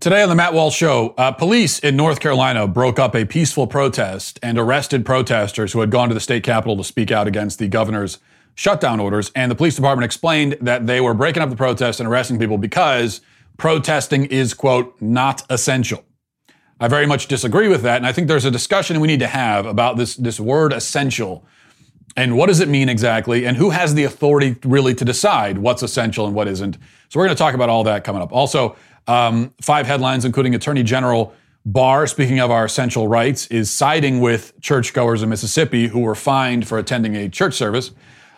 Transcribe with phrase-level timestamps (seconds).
[0.00, 3.66] Today on the Matt Walsh Show, uh, police in North Carolina broke up a peaceful
[3.66, 7.58] protest and arrested protesters who had gone to the state capitol to speak out against
[7.58, 8.18] the governor's
[8.54, 9.32] shutdown orders.
[9.34, 12.58] And the police department explained that they were breaking up the protest and arresting people
[12.58, 13.22] because
[13.56, 16.04] protesting is, quote, not essential.
[16.78, 17.96] I very much disagree with that.
[17.96, 21.44] And I think there's a discussion we need to have about this, this word essential
[22.16, 25.82] and what does it mean exactly and who has the authority really to decide what's
[25.82, 26.78] essential and what isn't.
[27.08, 28.32] So we're going to talk about all that coming up.
[28.32, 28.76] Also,
[29.08, 31.34] um, five headlines, including Attorney General
[31.64, 36.68] Barr, speaking of our essential rights, is siding with churchgoers in Mississippi who were fined
[36.68, 37.90] for attending a church service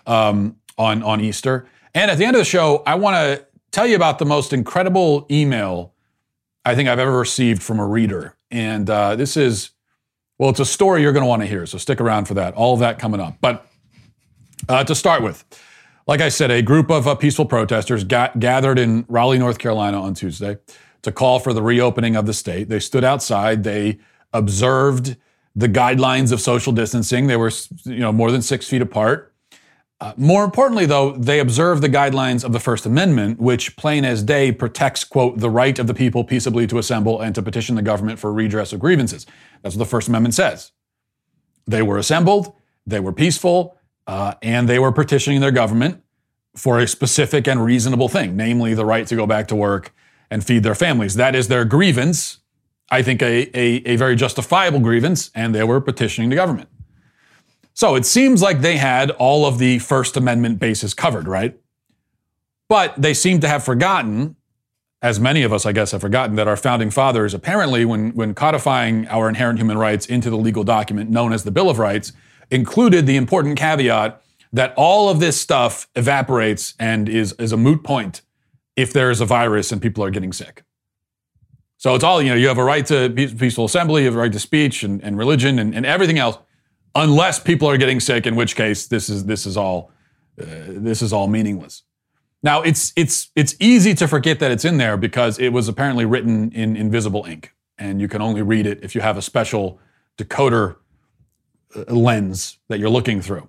[0.06, 1.66] um, on, on Easter.
[1.94, 4.52] And at the end of the show, I want to tell you about the most
[4.52, 5.92] incredible email
[6.64, 8.36] I think I've ever received from a reader.
[8.50, 9.70] And uh, this is,
[10.38, 11.66] well, it's a story you're going to want to hear.
[11.66, 12.54] So stick around for that.
[12.54, 13.36] All of that coming up.
[13.40, 13.66] But
[14.68, 15.44] uh, to start with,
[16.10, 20.02] like I said, a group of uh, peaceful protesters ga- gathered in Raleigh, North Carolina
[20.02, 20.58] on Tuesday
[21.02, 22.68] to call for the reopening of the state.
[22.68, 23.62] They stood outside.
[23.62, 24.00] They
[24.32, 25.16] observed
[25.54, 27.28] the guidelines of social distancing.
[27.28, 27.52] They were,
[27.84, 29.32] you know, more than six feet apart.
[30.00, 34.24] Uh, more importantly, though, they observed the guidelines of the First Amendment, which, plain as
[34.24, 37.82] day, protects, quote, the right of the people peaceably to assemble and to petition the
[37.82, 39.26] government for redress of grievances.
[39.62, 40.72] That's what the First Amendment says.
[41.68, 46.02] They were assembled, they were peaceful, uh, and they were petitioning their government
[46.56, 49.92] for a specific and reasonable thing, namely the right to go back to work
[50.30, 51.14] and feed their families.
[51.14, 52.38] That is their grievance.
[52.90, 56.68] I think a, a, a very justifiable grievance, and they were petitioning the government.
[57.72, 61.58] So it seems like they had all of the First Amendment bases covered, right?
[62.68, 64.36] But they seem to have forgotten,
[65.02, 68.34] as many of us, I guess, have forgotten, that our founding fathers apparently, when, when
[68.34, 72.12] codifying our inherent human rights into the legal document known as the Bill of Rights,
[72.50, 74.20] included the important caveat
[74.52, 78.22] that all of this stuff evaporates and is, is a moot point
[78.76, 80.64] if there is a virus and people are getting sick.
[81.76, 84.18] So it's all, you know, you have a right to peaceful assembly, you have a
[84.18, 86.38] right to speech and, and religion and, and everything else,
[86.94, 89.90] unless people are getting sick, in which case this is, this is all,
[90.40, 91.82] uh, this is all meaningless.
[92.42, 96.04] Now it's, it's, it's easy to forget that it's in there because it was apparently
[96.04, 99.78] written in invisible ink and you can only read it if you have a special
[100.18, 100.76] decoder
[101.88, 103.48] lens that you're looking through.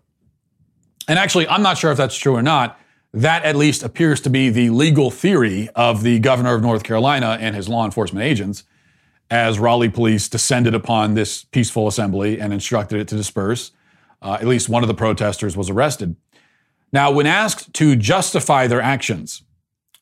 [1.08, 2.80] And actually, I'm not sure if that's true or not.
[3.14, 7.38] That at least appears to be the legal theory of the governor of North Carolina
[7.40, 8.64] and his law enforcement agents
[9.30, 13.72] as Raleigh police descended upon this peaceful assembly and instructed it to disperse.
[14.22, 16.16] Uh, at least one of the protesters was arrested.
[16.94, 19.44] Now, when asked to justify their actions,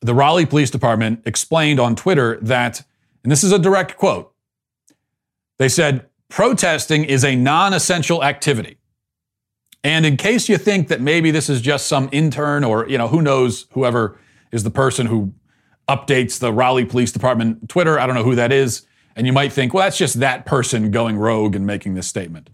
[0.02, 2.84] the Raleigh Police Department explained on Twitter that,
[3.24, 4.34] and this is a direct quote,
[5.58, 8.79] they said, protesting is a non essential activity.
[9.84, 13.08] And in case you think that maybe this is just some intern or, you know,
[13.08, 14.18] who knows, whoever
[14.52, 15.34] is the person who
[15.88, 18.86] updates the Raleigh Police Department Twitter, I don't know who that is.
[19.16, 22.50] And you might think, well, that's just that person going rogue and making this statement.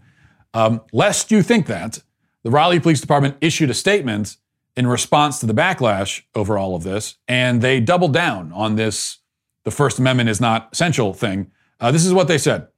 [0.54, 2.02] Um, lest you think that,
[2.42, 4.36] the Raleigh Police Department issued a statement
[4.76, 9.18] in response to the backlash over all of this, and they doubled down on this
[9.64, 11.50] the First Amendment is not essential thing.
[11.80, 12.68] Uh, this is what they said.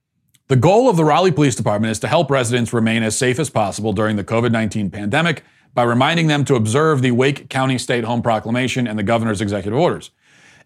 [0.48, 3.50] The goal of the Raleigh Police Department is to help residents remain as safe as
[3.50, 5.44] possible during the COVID 19 pandemic
[5.74, 9.78] by reminding them to observe the Wake County Stay Home Proclamation and the governor's executive
[9.78, 10.10] orders.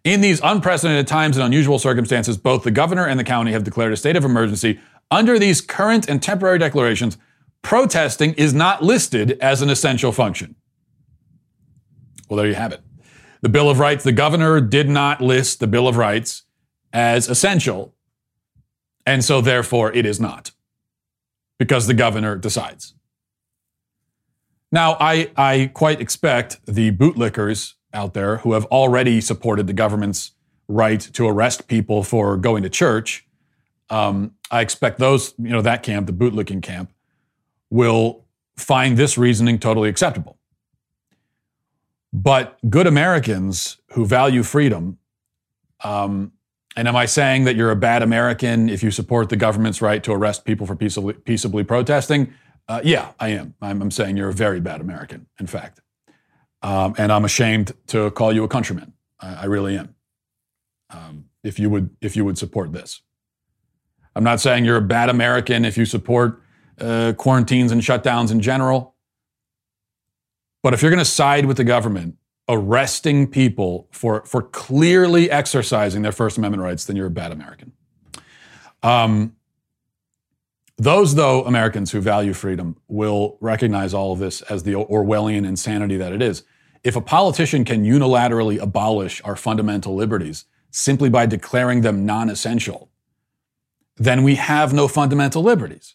[0.05, 3.93] In these unprecedented times and unusual circumstances, both the governor and the county have declared
[3.93, 4.79] a state of emergency.
[5.11, 7.19] Under these current and temporary declarations,
[7.63, 10.55] protesting is not listed as an essential function.
[12.29, 12.83] Well, there you have it.
[13.41, 16.45] The Bill of Rights, the governor did not list the Bill of Rights
[16.93, 17.97] as essential
[19.07, 20.53] and so, therefore, it is not
[21.59, 22.95] because the governor decides.
[24.71, 30.33] Now, I, I quite expect the bootlickers out there who have already supported the government's
[30.67, 33.27] right to arrest people for going to church.
[33.91, 36.91] Um, I expect those, you know, that camp, the bootlicking camp,
[37.69, 38.25] will
[38.57, 40.39] find this reasoning totally acceptable.
[42.13, 44.99] But good Americans who value freedom
[45.83, 46.33] um,
[46.77, 50.03] and am I saying that you're a bad American if you support the government's right
[50.05, 52.33] to arrest people for peaceably, peaceably protesting?
[52.69, 53.55] Uh, yeah, I am.
[53.61, 55.81] I'm, I'm, saying you're a very bad American, in fact.
[56.63, 58.93] Um, and I'm ashamed to call you a countryman.
[59.21, 59.95] I, I really am.
[60.91, 63.03] Um, if you would, if you would support this,
[64.15, 66.41] I'm not saying you're a bad American if you support
[66.81, 68.95] uh, quarantines and shutdowns in general.
[70.63, 72.17] But if you're going to side with the government
[72.49, 77.73] arresting people for, for clearly exercising their First Amendment rights, then you're a bad American.
[78.83, 79.37] Um,
[80.77, 85.97] those, though, Americans who value freedom will recognize all of this as the Orwellian insanity
[85.97, 86.43] that it is.
[86.83, 92.91] If a politician can unilaterally abolish our fundamental liberties, simply by declaring them non essential,
[93.97, 95.95] then we have no fundamental liberties.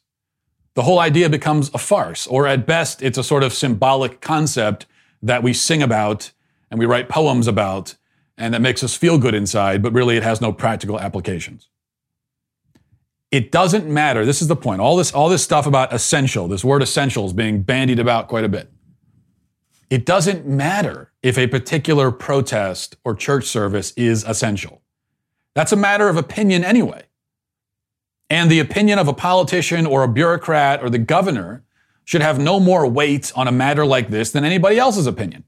[0.76, 4.86] The whole idea becomes a farce, or at best, it's a sort of symbolic concept
[5.22, 6.32] that we sing about
[6.70, 7.96] and we write poems about
[8.38, 11.70] and that makes us feel good inside, but really it has no practical applications.
[13.32, 14.26] It doesn't matter.
[14.26, 14.80] This is the point.
[14.80, 18.44] All this, all this stuff about essential, this word essential is being bandied about quite
[18.44, 18.72] a bit.
[19.90, 24.82] It doesn't matter if a particular protest or church service is essential.
[25.56, 27.04] That's a matter of opinion anyway.
[28.30, 31.64] And the opinion of a politician or a bureaucrat or the governor
[32.04, 35.44] should have no more weight on a matter like this than anybody else's opinion.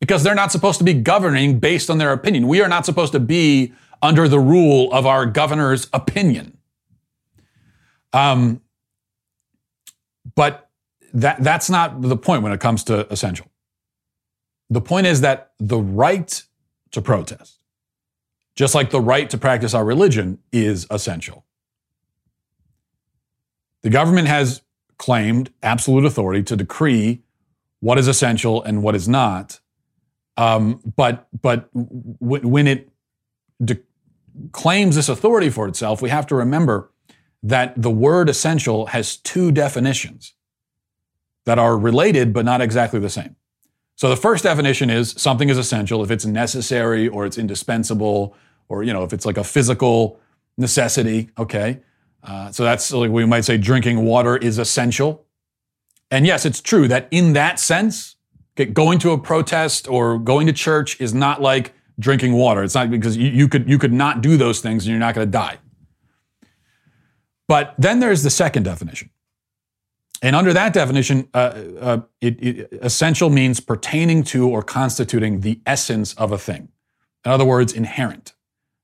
[0.00, 2.46] Because they're not supposed to be governing based on their opinion.
[2.46, 6.56] We are not supposed to be under the rule of our governor's opinion.
[8.12, 8.62] Um,
[10.34, 10.70] but
[11.12, 13.46] that, that's not the point when it comes to essential.
[14.70, 16.42] The point is that the right
[16.92, 17.58] to protest,
[18.54, 21.44] just like the right to practice our religion, is essential.
[23.82, 24.62] The government has
[24.98, 27.22] claimed absolute authority to decree
[27.80, 29.60] what is essential and what is not.
[30.38, 32.88] Um, but but w- when it
[33.62, 33.80] de-
[34.52, 36.90] claims this authority for itself, we have to remember
[37.42, 40.34] that the word essential has two definitions
[41.44, 43.34] that are related but not exactly the same.
[43.96, 48.36] So the first definition is something is essential if it's necessary or it's indispensable
[48.68, 50.20] or you know if it's like a physical
[50.56, 51.30] necessity.
[51.36, 51.80] Okay,
[52.22, 55.24] uh, so that's like we might say drinking water is essential.
[56.12, 58.14] And yes, it's true that in that sense,
[58.66, 62.62] going to a protest or going to church is not like drinking water.
[62.62, 65.14] It's not because you, you could you could not do those things and you're not
[65.14, 65.58] going to die.
[67.46, 69.10] But then there's the second definition.
[70.20, 75.60] And under that definition, uh, uh, it, it, essential means pertaining to or constituting the
[75.64, 76.68] essence of a thing.
[77.24, 78.34] In other words, inherent.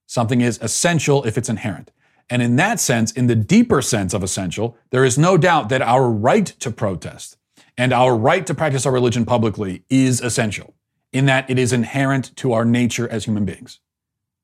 [0.06, 1.91] Something is essential if it's inherent.
[2.31, 5.82] And in that sense, in the deeper sense of essential, there is no doubt that
[5.82, 7.37] our right to protest
[7.76, 10.75] and our right to practice our religion publicly is essential,
[11.12, 13.81] in that it is inherent to our nature as human beings.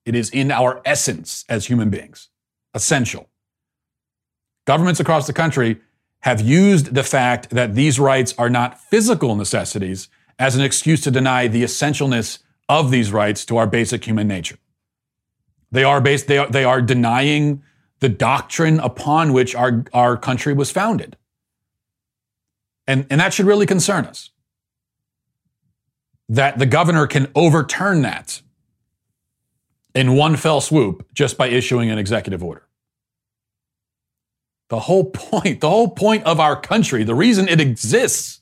[0.04, 2.28] It is in our essence as human beings.
[2.74, 3.28] Essential.
[4.66, 5.80] Governments across the country
[6.20, 11.10] have used the fact that these rights are not physical necessities as an excuse to
[11.10, 12.38] deny the essentialness
[12.68, 14.58] of these rights to our basic human nature.
[15.72, 17.62] They are based, they are, they are denying
[18.00, 21.16] the doctrine upon which our, our country was founded.
[22.90, 24.30] And, and that should really concern us.
[26.28, 28.42] That the governor can overturn that
[29.94, 32.66] in one fell swoop just by issuing an executive order.
[34.70, 38.40] The whole point, the whole point of our country, the reason it exists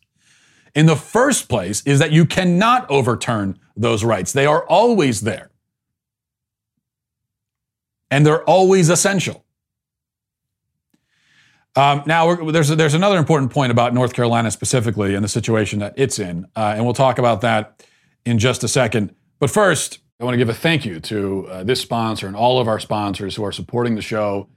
[0.74, 4.32] in the first place is that you cannot overturn those rights.
[4.32, 5.50] They are always there.
[8.10, 9.44] And they're always essential.
[11.78, 15.94] Um, now, there's, there's another important point about North Carolina specifically and the situation that
[15.96, 16.44] it's in.
[16.56, 17.86] Uh, and we'll talk about that
[18.24, 19.14] in just a second.
[19.38, 22.58] But first, I want to give a thank you to uh, this sponsor and all
[22.58, 24.48] of our sponsors who are supporting the show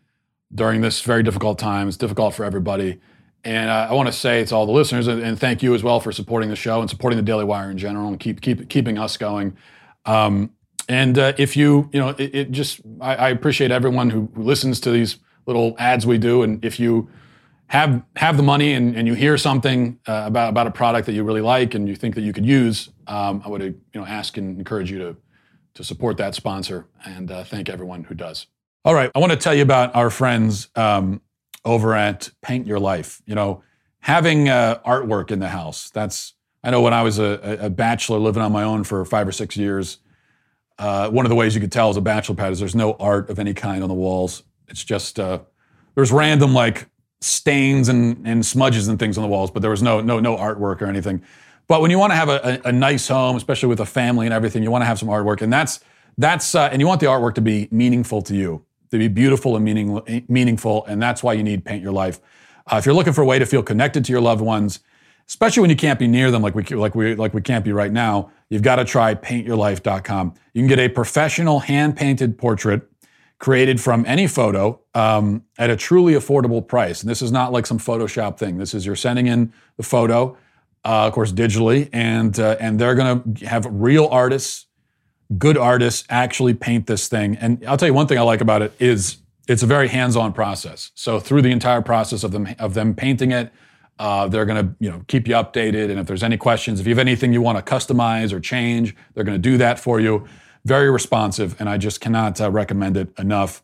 [0.51, 1.88] during this very difficult time.
[1.88, 3.00] It's difficult for everybody.
[3.44, 5.83] And uh, I want to say to all the listeners, and, and, thank you as
[5.83, 8.68] well for supporting the show and supporting the Daily Wire in general, and keep keep
[8.69, 9.57] keeping us going.
[10.06, 10.51] Um,
[10.89, 14.44] and uh, if you, you know, it, it just, I, I, appreciate everyone who, who,
[14.44, 16.44] listens to these little ads we do.
[16.44, 17.09] And if you
[17.68, 21.13] have have the money and, and you hear something uh, about about a product that
[21.13, 24.06] you really like and you think that you could use, um, I would, you know,
[24.06, 25.18] ask and encourage you to
[25.75, 26.87] to support that sponsor.
[27.06, 28.47] And uh, thank everyone who does.
[28.83, 31.21] All right, I want to tell you about our friends um,
[31.63, 33.21] over at Paint Your Life.
[33.25, 33.63] You know,
[34.01, 35.89] having uh, artwork in the house.
[35.92, 39.27] That's I know when I was a, a, bachelor living on my own for five
[39.27, 39.97] or six years.
[40.77, 42.94] Uh, one of the ways you could tell as a bachelor pad is there's no
[42.94, 44.44] art of any kind on the walls.
[44.71, 45.40] It's just uh,
[45.95, 46.87] there's random like
[47.19, 50.35] stains and, and smudges and things on the walls, but there was no no no
[50.35, 51.21] artwork or anything.
[51.68, 54.25] But when you want to have a, a, a nice home, especially with a family
[54.25, 55.80] and everything, you want to have some artwork, and that's
[56.18, 59.56] that's uh, and you want the artwork to be meaningful to you to be beautiful
[59.56, 60.85] and meaning, meaningful.
[60.85, 62.19] And that's why you need Paint Your Life.
[62.71, 64.80] Uh, if you're looking for a way to feel connected to your loved ones,
[65.28, 67.71] especially when you can't be near them like we like we like we can't be
[67.71, 70.33] right now, you've got to try paintyourlife.com.
[70.54, 72.83] You can get a professional hand painted portrait
[73.42, 77.02] created from any photo um, at a truly affordable price.
[77.02, 78.57] And this is not like some Photoshop thing.
[78.57, 80.38] This is you're sending in the photo,
[80.86, 84.68] uh, of course, digitally, and uh, and they're going to have real artists
[85.38, 87.38] good artists actually paint this thing.
[87.38, 89.18] And I'll tell you one thing I like about it is
[89.48, 90.92] it's a very hands-on process.
[90.95, 93.52] So through the entire process of them of them painting it,
[94.00, 95.90] uh, they're going to you know keep you updated.
[95.90, 98.95] And if there's any questions, if you have anything you want to customize or change,
[99.14, 100.28] they're going to do that for you.
[100.65, 103.63] Very responsive, and I just cannot uh, recommend it enough.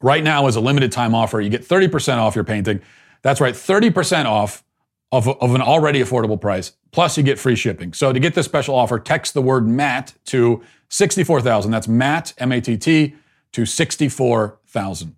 [0.00, 1.40] Right now is a limited time offer.
[1.40, 2.80] You get 30% off your painting.
[3.22, 4.64] That's right, 30% off
[5.12, 6.72] of, of an already affordable price.
[6.90, 7.92] Plus, you get free shipping.
[7.92, 11.70] So to get this special offer, text the word Matt to 64,000.
[11.70, 13.14] That's Matt, M A T T,
[13.52, 15.14] to 64,000.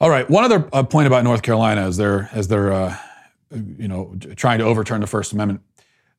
[0.00, 0.28] All right.
[0.28, 2.96] One other uh, point about North Carolina as they're as they're uh,
[3.50, 5.62] you know trying to overturn the First Amendment.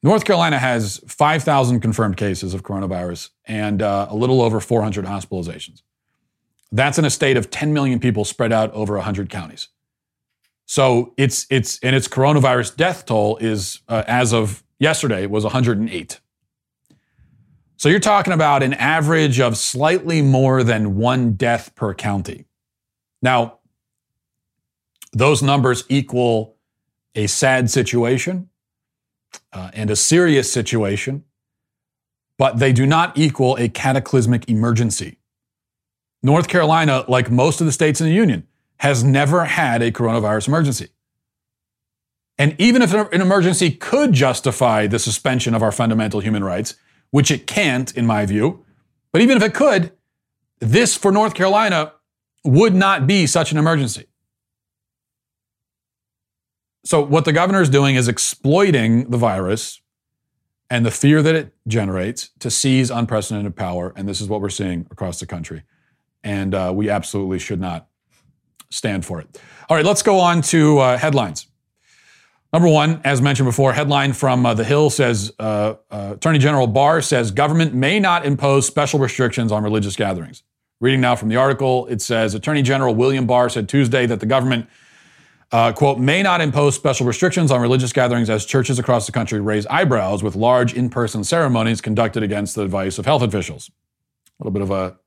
[0.05, 5.81] North Carolina has 5,000 confirmed cases of coronavirus and uh, a little over 400 hospitalizations.
[6.71, 9.69] That's in a state of 10 million people spread out over 100 counties.
[10.67, 16.19] So it's it's and its coronavirus death toll is uh, as of yesterday was 108.
[17.77, 22.45] So you're talking about an average of slightly more than one death per county.
[23.23, 23.57] Now,
[25.13, 26.57] those numbers equal
[27.15, 28.49] a sad situation
[29.53, 31.23] uh, and a serious situation,
[32.37, 35.19] but they do not equal a cataclysmic emergency.
[36.21, 40.47] North Carolina, like most of the states in the Union, has never had a coronavirus
[40.47, 40.89] emergency.
[42.37, 46.75] And even if an emergency could justify the suspension of our fundamental human rights,
[47.11, 48.65] which it can't, in my view,
[49.13, 49.93] but even if it could,
[50.59, 51.93] this for North Carolina
[52.43, 54.05] would not be such an emergency.
[56.85, 59.81] So, what the governor is doing is exploiting the virus
[60.69, 63.91] and the fear that it generates to seize unprecedented power.
[63.95, 65.63] And this is what we're seeing across the country.
[66.23, 67.87] And uh, we absolutely should not
[68.69, 69.41] stand for it.
[69.67, 71.47] All right, let's go on to uh, headlines.
[72.53, 76.67] Number one, as mentioned before, headline from uh, The Hill says uh, uh, Attorney General
[76.67, 80.43] Barr says government may not impose special restrictions on religious gatherings.
[80.79, 84.25] Reading now from the article, it says Attorney General William Barr said Tuesday that the
[84.25, 84.67] government
[85.51, 89.39] uh, quote, may not impose special restrictions on religious gatherings as churches across the country
[89.39, 93.69] raise eyebrows with large in person ceremonies conducted against the advice of health officials.
[94.39, 94.97] A little bit of a,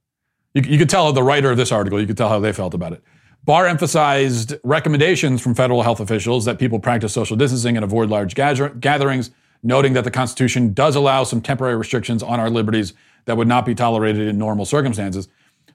[0.54, 2.74] you, you could tell the writer of this article, you could tell how they felt
[2.74, 3.02] about it.
[3.44, 8.34] Barr emphasized recommendations from federal health officials that people practice social distancing and avoid large
[8.34, 9.30] gather- gatherings,
[9.62, 13.66] noting that the Constitution does allow some temporary restrictions on our liberties that would not
[13.66, 15.28] be tolerated in normal circumstances.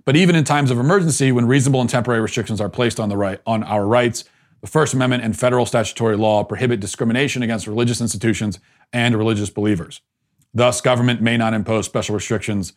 [0.05, 3.17] But even in times of emergency, when reasonable and temporary restrictions are placed on the
[3.17, 4.25] right on our rights,
[4.63, 8.62] the First Amendment and federal statutory law prohibit discrimination against religious institutions
[8.93, 10.00] and religious believers.
[10.53, 12.72] Thus, government may not impose special restrictions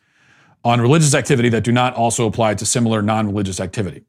[0.64, 4.02] on religious activity that do not also apply to similar non religious activity.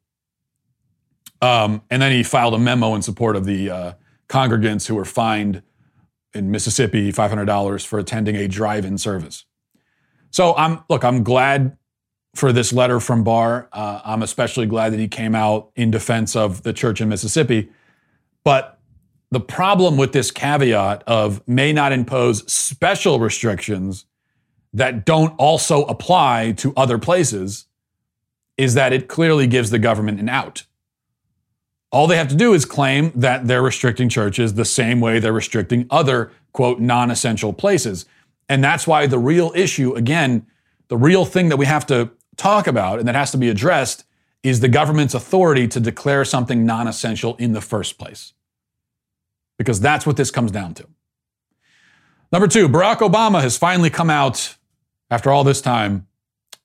[1.40, 3.94] Um, and then he filed a memo in support of the uh,
[4.28, 5.62] congregants who were fined
[6.34, 9.46] in Mississippi $500 for attending a drive in service.
[10.32, 11.78] So I'm look, I'm glad
[12.38, 13.68] for this letter from Barr.
[13.74, 17.70] Uh, I'm especially glad that he came out in defense of the church in Mississippi.
[18.44, 18.80] But
[19.32, 24.06] the problem with this caveat of may not impose special restrictions
[24.74, 27.66] that don't also apply to other places
[28.58, 30.64] is that it clearly gives the government an out.
[31.92, 35.34] All they have to do is claim that they're restricting churches the same way they're
[35.34, 38.06] restricting other, quote, non essential places.
[38.50, 40.46] And that's why the real issue, again,
[40.90, 44.06] the real thing that we have to talk about and that has to be addressed
[44.44, 48.34] is the government's authority to declare something non essential in the first place.
[49.58, 50.88] Because that's what this comes down to.
[52.32, 54.56] Number two, Barack Obama has finally come out
[55.10, 56.08] after all this time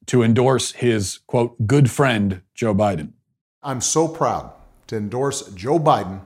[0.07, 3.13] to endorse his, quote, good friend, Joe Biden.
[3.63, 4.53] I'm so proud
[4.89, 6.21] to endorse Joe Biden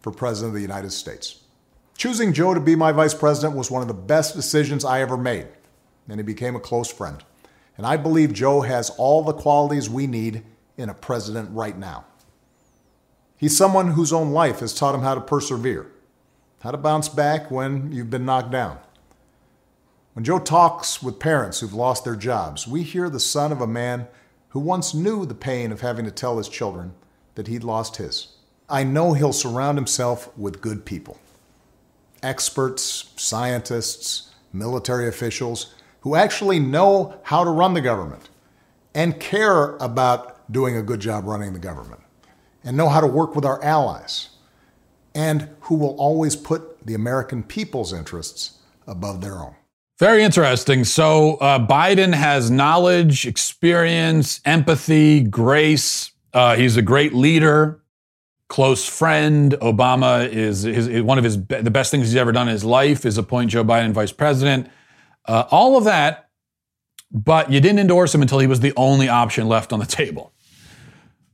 [0.00, 1.44] for President of the United States.
[1.96, 5.16] Choosing Joe to be my vice president was one of the best decisions I ever
[5.16, 5.46] made,
[6.08, 7.22] and he became a close friend.
[7.80, 10.42] And I believe Joe has all the qualities we need
[10.76, 12.04] in a president right now.
[13.38, 15.90] He's someone whose own life has taught him how to persevere,
[16.60, 18.80] how to bounce back when you've been knocked down.
[20.12, 23.66] When Joe talks with parents who've lost their jobs, we hear the son of a
[23.66, 24.08] man
[24.50, 26.92] who once knew the pain of having to tell his children
[27.34, 28.36] that he'd lost his.
[28.68, 31.18] I know he'll surround himself with good people
[32.22, 38.30] experts, scientists, military officials who actually know how to run the government
[38.94, 42.00] and care about doing a good job running the government
[42.64, 44.30] and know how to work with our allies
[45.14, 49.54] and who will always put the American people's interests above their own.
[49.98, 50.84] Very interesting.
[50.84, 56.12] So, uh, Biden has knowledge, experience, empathy, grace.
[56.32, 57.82] Uh, he's a great leader,
[58.48, 59.52] close friend.
[59.60, 63.04] Obama is his, one of his the best things he's ever done in his life
[63.04, 64.70] is appoint Joe Biden vice president.
[65.26, 66.28] Uh, all of that,
[67.12, 70.32] but you didn't endorse him until he was the only option left on the table.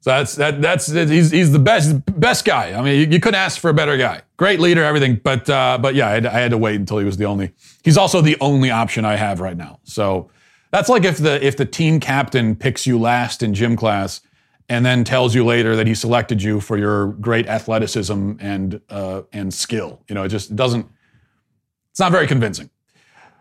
[0.01, 0.63] So that's that.
[0.63, 2.79] That's he's, he's the best best guy.
[2.79, 4.23] I mean, you, you, couldn't ask for a better guy.
[4.37, 5.21] Great leader, everything.
[5.23, 7.51] But uh, but yeah, I had, I had, to wait until he was the only.
[7.83, 9.81] He's also the only option I have right now.
[9.83, 10.31] So
[10.71, 14.21] That's like if the if the team captain picks you last in gym class
[14.69, 19.23] and then tells you later that he selected you for your great athleticism and uh,
[19.33, 20.03] and skill.
[20.09, 20.87] You know, it just doesn't.
[21.91, 22.71] It's not very convincing.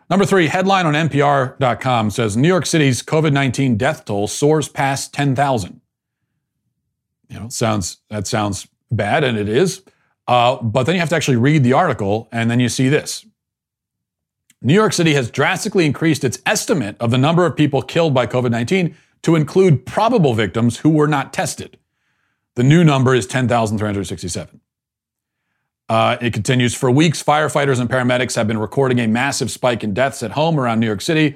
[0.10, 5.14] Number three, headline on NPR.com says New York City's COVID 19 death toll soars past
[5.14, 5.82] 10,000.
[7.30, 9.82] You know, sounds that sounds bad, and it is.
[10.28, 13.26] Uh, but then you have to actually read the article, and then you see this.
[14.62, 18.28] New York City has drastically increased its estimate of the number of people killed by
[18.28, 21.78] COVID 19 to include probable victims who were not tested.
[22.56, 24.62] The new number is 10,367.
[25.88, 27.22] Uh, it continues for weeks.
[27.22, 30.88] Firefighters and paramedics have been recording a massive spike in deaths at home around New
[30.88, 31.36] York City.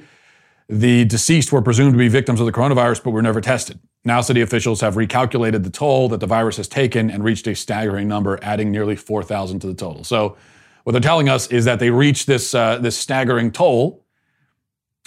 [0.68, 3.79] The deceased were presumed to be victims of the coronavirus, but were never tested.
[4.06, 7.56] Now, city officials have recalculated the toll that the virus has taken and reached a
[7.56, 10.03] staggering number, adding nearly 4,000 to the total.
[10.03, 10.38] So,
[10.84, 14.06] what they're telling us is that they reached this uh, this staggering toll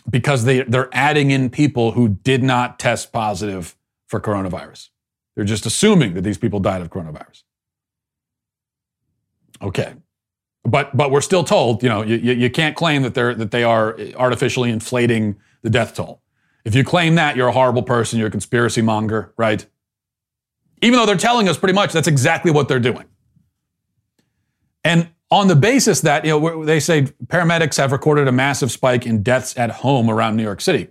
[0.09, 3.75] because they they're adding in people who did not test positive
[4.07, 4.91] for coronavirus.
[5.35, 7.43] They're just assuming that these people died of coronavirus.
[9.63, 9.95] Okay.
[10.65, 13.65] But but we're still told, you know, you, you can't claim that they're that they
[13.65, 16.23] are artificially inflating the death toll.
[16.65, 19.67] If you claim that, you're a horrible person, you're a conspiracy monger, right?
[20.81, 23.07] Even though they're telling us pretty much that's exactly what they're doing.
[24.85, 29.07] And on the basis that, you know, they say paramedics have recorded a massive spike
[29.07, 30.89] in deaths at home around New York City.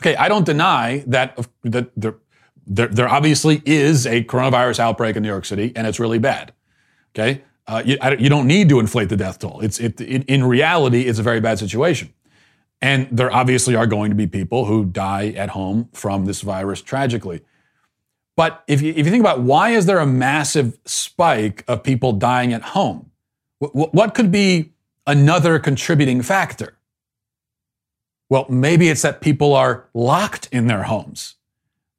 [0.00, 2.16] Okay, I don't deny that, that there,
[2.66, 6.52] there, there obviously is a coronavirus outbreak in New York City, and it's really bad.
[7.14, 9.60] Okay, uh, you, you, don't need to inflate the death toll.
[9.60, 12.12] It's it, in reality, it's a very bad situation,
[12.82, 16.82] and there obviously are going to be people who die at home from this virus
[16.82, 17.42] tragically.
[18.36, 22.12] But if you, if you think about why is there a massive spike of people
[22.12, 23.10] dying at home,
[23.60, 24.72] w- what could be
[25.06, 26.76] another contributing factor?
[28.28, 31.36] Well, maybe it's that people are locked in their homes.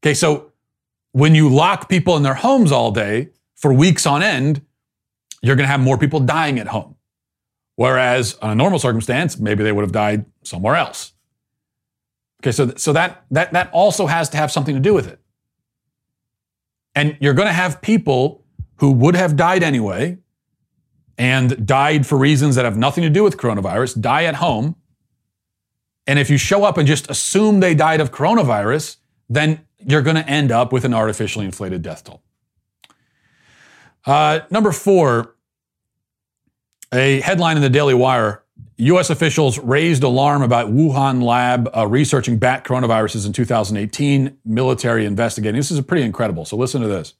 [0.04, 0.52] Okay, so
[1.14, 4.62] when you lock people in their homes all day for weeks on end,
[5.46, 6.96] you're going to have more people dying at home.
[7.76, 11.14] Whereas on a normal circumstance, maybe they would have died somewhere else.
[12.42, 15.20] Okay, so, so that, that, that also has to have something to do with it.
[16.96, 18.44] And you're going to have people
[18.78, 20.18] who would have died anyway
[21.18, 24.76] and died for reasons that have nothing to do with coronavirus die at home.
[26.08, 28.98] And if you show up and just assume they died of coronavirus,
[29.30, 32.24] then you're going to end up with an artificially inflated death toll.
[34.06, 35.35] Uh, number four,
[36.96, 38.44] a headline in the Daily Wire
[38.78, 39.10] U.S.
[39.10, 45.58] officials raised alarm about Wuhan lab uh, researching bat coronaviruses in 2018, military investigating.
[45.58, 46.44] This is pretty incredible.
[46.44, 47.12] So listen to this.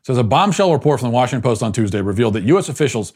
[0.00, 2.68] It says a bombshell report from the Washington Post on Tuesday revealed that U.S.
[2.68, 3.14] officials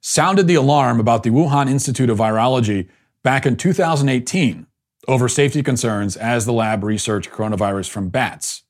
[0.00, 2.88] sounded the alarm about the Wuhan Institute of Virology
[3.22, 4.66] back in 2018
[5.08, 8.64] over safety concerns as the lab researched coronavirus from bats.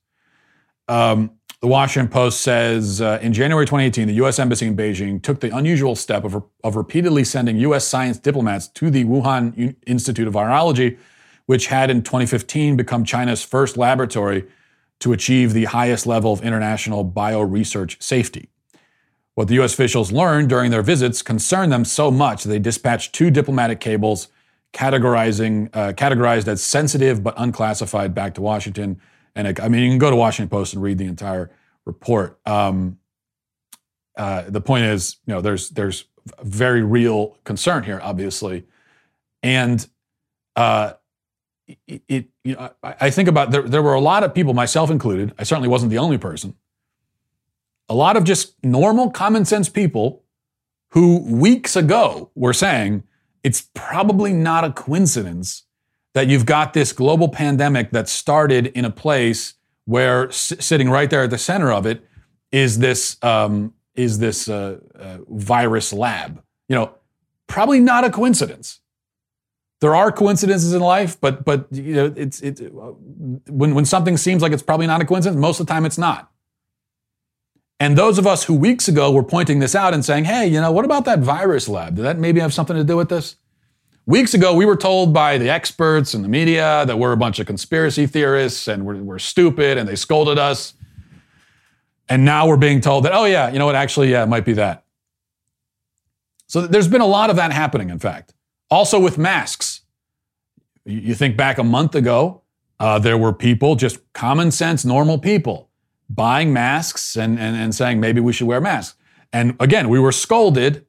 [0.87, 1.31] Um,
[1.65, 4.37] the Washington Post says uh, in January 2018, the U.S.
[4.37, 7.87] Embassy in Beijing took the unusual step of, of repeatedly sending U.S.
[7.87, 10.99] science diplomats to the Wuhan U- Institute of Virology,
[11.47, 14.45] which had in 2015 become China's first laboratory
[14.99, 18.47] to achieve the highest level of international bioresearch safety.
[19.33, 19.73] What the U.S.
[19.73, 24.27] officials learned during their visits concerned them so much that they dispatched two diplomatic cables
[24.71, 29.01] categorizing, uh, categorized as sensitive but unclassified back to Washington
[29.35, 31.51] and it, I mean, you can go to Washington Post and read the entire
[31.85, 32.39] report.
[32.45, 32.99] Um,
[34.17, 36.05] uh, the point is, you know, there's there's
[36.41, 38.65] very real concern here, obviously,
[39.43, 39.85] and
[40.55, 40.93] uh,
[41.87, 43.63] it, it, you know, I, I think about there.
[43.63, 45.33] There were a lot of people, myself included.
[45.37, 46.55] I certainly wasn't the only person.
[47.89, 50.23] A lot of just normal, common sense people
[50.89, 53.03] who weeks ago were saying
[53.43, 55.64] it's probably not a coincidence
[56.15, 61.09] that you've got this global pandemic that started in a place where s- sitting right
[61.09, 62.07] there at the center of it
[62.51, 66.41] is this um, is this uh, uh, virus lab.
[66.69, 66.95] You know,
[67.47, 68.79] probably not a coincidence.
[69.81, 72.61] There are coincidences in life, but but you know, it's it
[73.49, 75.97] when when something seems like it's probably not a coincidence, most of the time it's
[75.97, 76.31] not.
[77.77, 80.61] And those of us who weeks ago were pointing this out and saying, "Hey, you
[80.61, 81.95] know, what about that virus lab?
[81.95, 83.35] Did that maybe have something to do with this?"
[84.07, 87.39] Weeks ago, we were told by the experts and the media that we're a bunch
[87.39, 90.75] of conspiracy theorists and we're, we're stupid and they scolded us.
[92.07, 94.45] And now we're being told that, oh, yeah, you know what, actually, yeah, it might
[94.45, 94.85] be that.
[96.45, 98.35] So there's been a lot of that happening, in fact.
[98.69, 99.81] Also with masks.
[100.85, 102.43] You think back a month ago,
[102.79, 105.71] uh, there were people, just common sense, normal people,
[106.09, 108.95] buying masks and, and, and saying maybe we should wear masks.
[109.33, 110.85] And again, we were scolded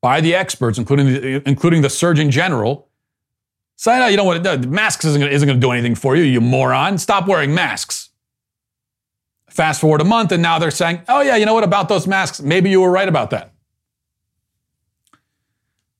[0.00, 2.86] by the experts, including the, including the Surgeon General,
[3.76, 4.66] Say, no, you know what?
[4.66, 6.96] Masks isn't going to do anything for you, you moron.
[6.96, 8.08] Stop wearing masks.
[9.50, 12.06] Fast forward a month, and now they're saying, oh, yeah, you know what about those
[12.06, 12.40] masks?
[12.40, 13.52] Maybe you were right about that.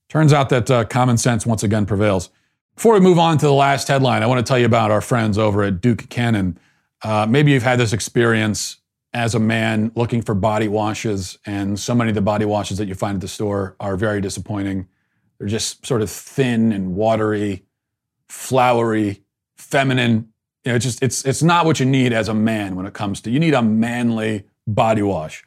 [0.09, 2.31] Turns out that uh, common sense once again prevails.
[2.75, 5.01] Before we move on to the last headline, I want to tell you about our
[5.01, 6.59] friends over at Duke Cannon.
[7.03, 8.79] Uh, maybe you've had this experience
[9.17, 12.87] as a man looking for body washes, and so many of the body washes that
[12.87, 14.87] you find at the store are very disappointing.
[15.39, 17.65] They're just sort of thin and watery,
[18.29, 19.23] flowery,
[19.57, 20.29] feminine.
[20.65, 22.93] You know, it's just it's it's not what you need as a man when it
[22.93, 25.43] comes to you need a manly body wash.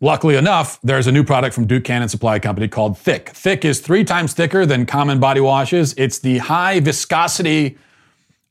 [0.00, 3.28] Luckily enough, there's a new product from Duke Cannon Supply Company called Thick.
[3.28, 5.92] Thick is three times thicker than common body washes.
[5.98, 7.76] It's the high viscosity.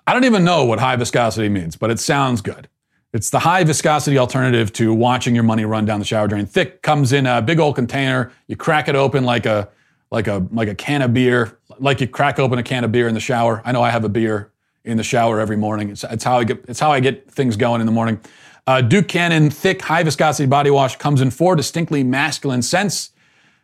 [0.06, 2.70] I don't even know what high viscosity means, but it sounds good.
[3.12, 6.46] It's the high viscosity alternative to watching your money run down the shower drain.
[6.46, 8.32] Thick comes in a big old container.
[8.48, 9.70] You crack it open like a
[10.12, 13.08] like a like a can of beer, like you crack open a can of beer
[13.08, 13.64] in the shower.
[13.66, 14.52] I know I have a beer
[14.84, 15.90] in the shower every morning.
[15.90, 18.20] It's, it's how I get it's how I get things going in the morning.
[18.68, 23.12] Uh, Duke Cannon thick high viscosity body wash comes in four distinctly masculine scents.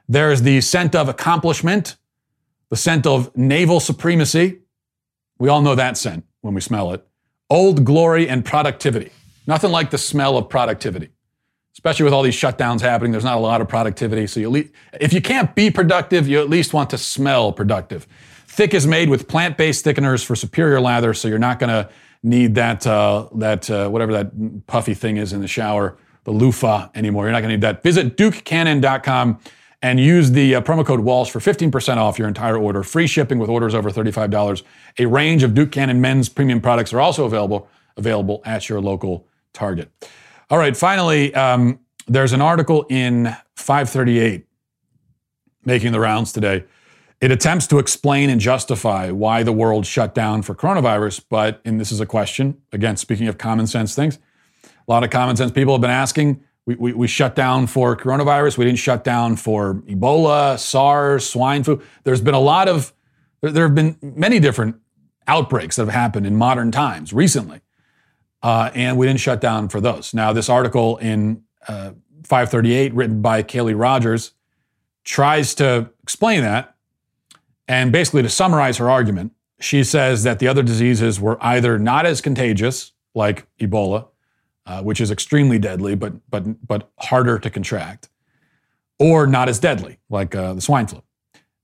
[0.10, 1.98] There's the scent of accomplishment,
[2.70, 4.60] the scent of naval supremacy.
[5.38, 7.06] We all know that scent when we smell it.
[7.50, 9.12] Old glory and productivity.
[9.48, 11.10] Nothing like the smell of productivity,
[11.74, 13.12] especially with all these shutdowns happening.
[13.12, 14.28] There's not a lot of productivity.
[14.28, 18.08] So you if you can't be productive, you at least want to smell productive.
[18.48, 21.90] Thick is made with plant-based thickeners for superior lather, so you're not going to
[22.24, 26.90] need that uh, that uh, whatever that puffy thing is in the shower, the loofah
[26.96, 27.26] anymore.
[27.26, 27.84] You're not going to need that.
[27.84, 29.40] Visit DukeCannon.com
[29.82, 32.82] and use the uh, promo code Walsh for 15% off your entire order.
[32.82, 34.64] Free shipping with orders over $35.
[34.98, 39.28] A range of Duke Cannon men's premium products are also available available at your local
[39.56, 39.92] Target.
[40.50, 44.46] All right, finally, um, there's an article in 538
[45.64, 46.66] making the rounds today.
[47.22, 51.80] It attempts to explain and justify why the world shut down for coronavirus, but, and
[51.80, 54.20] this is a question, again, speaking of common sense things,
[54.66, 56.44] a lot of common sense people have been asking.
[56.68, 58.58] We, we, we shut down for coronavirus.
[58.58, 61.82] We didn't shut down for Ebola, SARS, swine flu.
[62.04, 62.94] There's been a lot of,
[63.42, 64.76] there, there have been many different
[65.28, 67.62] outbreaks that have happened in modern times recently.
[68.46, 70.14] Uh, and we didn't shut down for those.
[70.14, 71.94] Now, this article in uh,
[72.26, 74.34] 538, written by Kaleigh Rogers,
[75.04, 76.76] tries to explain that.
[77.68, 82.06] And basically, to summarize her argument, she says that the other diseases were either not
[82.06, 84.10] as contagious, like Ebola,
[84.68, 88.10] uh, which is extremely deadly, but, but, but harder to contract,
[89.00, 91.02] or not as deadly, like uh, the swine flu.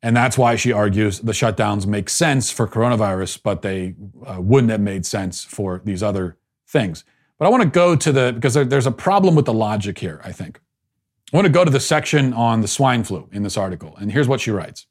[0.01, 3.93] And that's why she argues the shutdowns make sense for coronavirus, but they
[4.25, 6.37] uh, wouldn't have made sense for these other
[6.71, 7.03] things.
[7.37, 9.99] But I want to go to the, because there, there's a problem with the logic
[9.99, 10.61] here, I think.
[11.33, 13.95] I want to go to the section on the swine flu in this article.
[13.99, 14.85] And here's what she writes.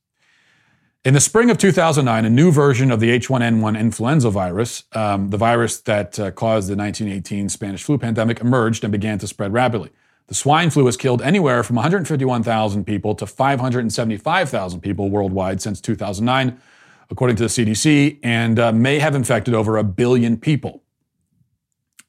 [1.03, 5.39] In the spring of 2009, a new version of the H1N1 influenza virus, um, the
[5.39, 9.91] virus that uh, caused the 1918 Spanish flu pandemic, emerged and began to spread rapidly.
[10.27, 16.61] The swine flu has killed anywhere from 151,000 people to 575,000 people worldwide since 2009,
[17.09, 20.83] according to the CDC, and uh, may have infected over a billion people.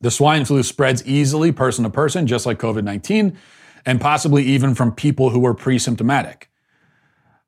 [0.01, 3.37] The swine flu spreads easily person to person, just like COVID 19,
[3.85, 6.49] and possibly even from people who were pre symptomatic.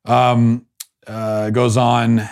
[0.04, 0.66] Um,
[1.06, 2.28] uh, goes on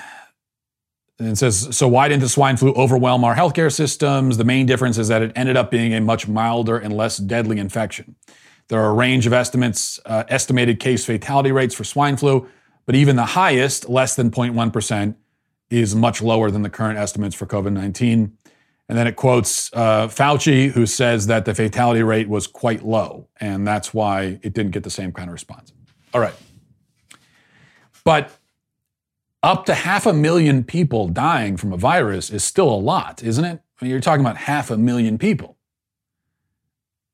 [1.19, 4.37] and says, So, why didn't the swine flu overwhelm our healthcare systems?
[4.37, 7.59] The main difference is that it ended up being a much milder and less deadly
[7.59, 8.17] infection.
[8.69, 12.49] There are a range of estimates, uh, estimated case fatality rates for swine flu,
[12.87, 15.15] but even the highest, less than 0.1%,
[15.71, 18.37] is much lower than the current estimates for COVID 19.
[18.93, 23.27] And then it quotes uh, Fauci, who says that the fatality rate was quite low,
[23.41, 25.73] and that's why it didn't get the same kind of response.
[26.13, 26.35] All right.
[28.05, 28.37] But
[29.43, 33.47] up to half a million people dying from a virus is still a lot, isn't
[33.47, 33.63] it?
[33.81, 35.57] I mean, you're talking about half a million people.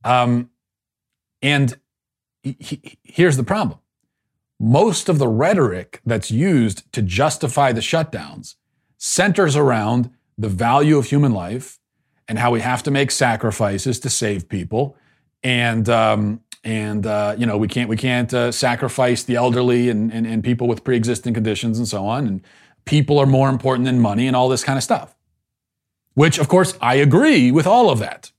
[0.02, 0.50] Um,
[1.42, 1.78] and
[2.42, 3.78] he, he, here's the problem
[4.58, 8.56] most of the rhetoric that's used to justify the shutdowns
[8.96, 11.78] centers around the value of human life
[12.28, 14.96] and how we have to make sacrifices to save people.
[15.42, 20.12] And um, and uh, you know we can't we can't uh, sacrifice the elderly and,
[20.12, 22.26] and and people with pre-existing conditions and so on.
[22.26, 22.40] And
[22.84, 25.14] people are more important than money and all this kind of stuff.
[26.14, 28.32] Which, of course, I agree with all of that.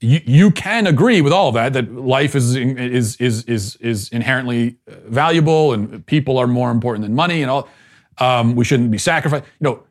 [0.00, 4.08] You, you can agree with all of that that life is is is is is
[4.08, 7.68] inherently valuable and people are more important than money and all.
[8.18, 9.44] Um, we shouldn't be sacrificed.
[9.60, 9.82] You know,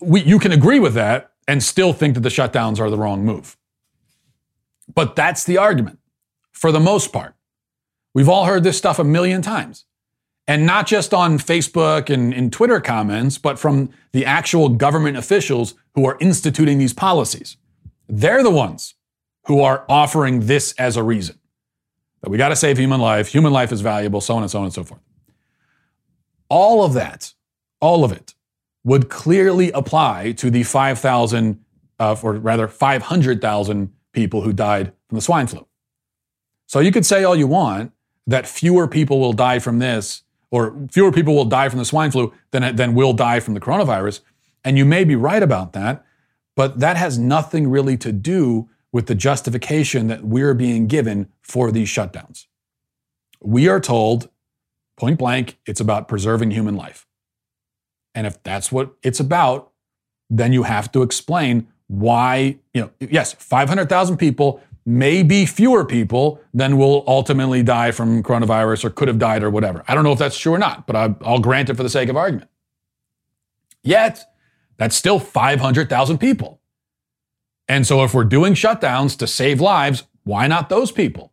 [0.00, 3.24] we, you can agree with that and still think that the shutdowns are the wrong
[3.24, 3.56] move.
[4.94, 5.98] But that's the argument
[6.52, 7.34] for the most part.
[8.14, 9.84] We've all heard this stuff a million times.
[10.46, 15.74] And not just on Facebook and in Twitter comments, but from the actual government officials
[15.94, 17.58] who are instituting these policies.
[18.08, 18.94] They're the ones
[19.44, 21.38] who are offering this as a reason
[22.22, 24.58] that we got to save human life, human life is valuable, so on and so
[24.58, 25.00] on and so forth.
[26.48, 27.34] All of that,
[27.80, 28.34] all of it,
[28.88, 31.62] would clearly apply to the 5,000,
[32.00, 35.66] uh, or rather 500,000 people who died from the swine flu.
[36.66, 37.92] So you could say all you want
[38.26, 42.10] that fewer people will die from this, or fewer people will die from the swine
[42.10, 44.20] flu than, than will die from the coronavirus.
[44.64, 46.02] And you may be right about that,
[46.56, 51.70] but that has nothing really to do with the justification that we're being given for
[51.70, 52.46] these shutdowns.
[53.42, 54.30] We are told,
[54.96, 57.06] point blank, it's about preserving human life.
[58.18, 59.70] And if that's what it's about,
[60.28, 66.40] then you have to explain why, you know, yes, 500,000 people, may be fewer people
[66.52, 69.84] than will ultimately die from coronavirus or could have died or whatever.
[69.86, 72.08] I don't know if that's true or not, but I'll grant it for the sake
[72.08, 72.50] of argument.
[73.84, 74.24] Yet,
[74.78, 76.60] that's still 500,000 people.
[77.68, 81.32] And so if we're doing shutdowns to save lives, why not those people?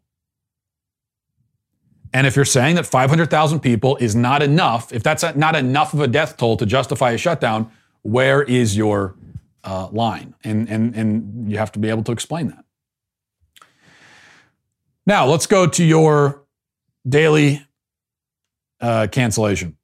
[2.13, 5.99] And if you're saying that 500,000 people is not enough, if that's not enough of
[5.99, 7.69] a death toll to justify a shutdown,
[8.03, 9.15] where is your
[9.63, 10.35] uh, line?
[10.43, 12.63] And, and, and you have to be able to explain that.
[15.05, 16.43] Now, let's go to your
[17.07, 17.65] daily
[18.81, 19.77] uh, cancellation.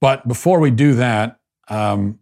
[0.00, 2.18] But before we do that, um,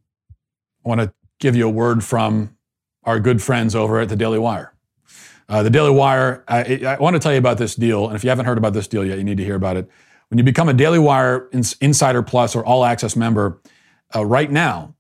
[0.85, 2.57] I want to give you a word from
[3.05, 4.75] our good friends over at the Daily Wire.
[5.51, 8.07] Uh, the Daily Wire, I, I, want to tell you about this deal.
[8.07, 9.91] And if you haven't heard about this deal yet, you need to hear about it.
[10.29, 11.49] When you become a Daily Wire
[11.81, 13.61] Insider Plus or All Access member,
[14.15, 14.95] uh, right now,